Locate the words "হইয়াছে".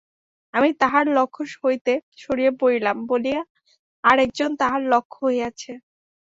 5.25-5.71